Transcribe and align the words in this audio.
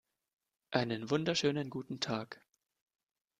Einen 0.71 1.11
wunderschönen 1.11 1.69
guten 1.69 1.99
Tag! 1.99 2.43